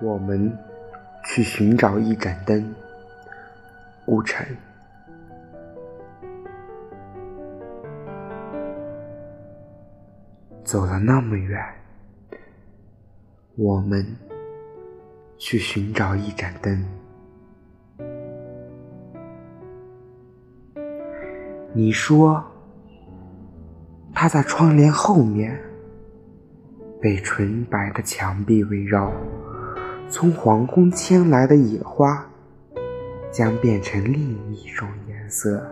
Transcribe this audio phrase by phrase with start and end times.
[0.00, 0.56] 我们
[1.24, 2.74] 去寻找一盏灯。
[4.06, 4.46] 顾城。
[10.64, 11.62] 走了那么远，
[13.56, 14.06] 我们
[15.38, 16.84] 去寻找一盏灯。
[21.72, 22.44] 你说，
[24.14, 25.58] 他在窗帘后面，
[27.00, 29.12] 被纯白的墙壁围绕，
[30.10, 32.26] 从皇宫牵来的野花，
[33.30, 35.62] 将变成另一种颜色。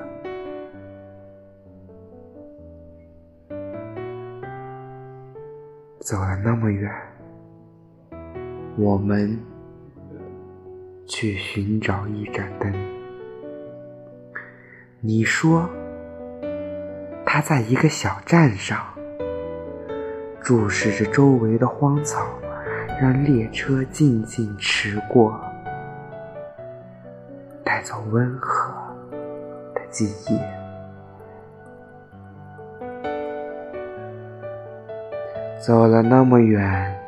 [6.01, 6.93] 走了那么远，
[8.77, 9.37] 我们
[11.07, 12.71] 去寻找一盏灯。
[15.01, 15.69] 你说，
[17.25, 18.85] 他在一个小站上，
[20.43, 22.39] 注视着周围的荒草，
[22.99, 25.39] 让列车静静驰过，
[27.63, 28.75] 带走温和
[29.75, 30.41] 的记忆。
[35.61, 36.99] 走了那么远，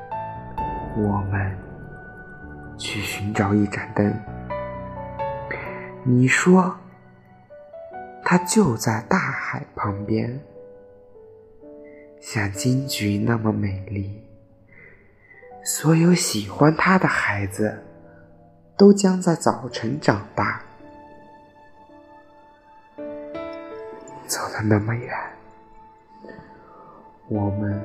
[0.94, 1.56] 我们
[2.76, 4.14] 去寻找一盏灯。
[6.04, 6.74] 你说，
[8.22, 10.38] 它就在大海旁边，
[12.20, 14.27] 像金菊那么美丽。
[15.70, 17.84] 所有喜欢他的孩子，
[18.74, 20.62] 都将在早晨长大。
[24.26, 25.14] 走了那么远，
[27.28, 27.78] 我们。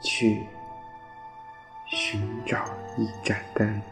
[0.00, 0.44] 去
[1.86, 2.64] 寻找
[2.98, 3.82] 一盏灯。